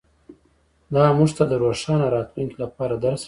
[0.93, 3.19] دا موږ ته د روښانه راتلونکي لپاره درس راکوي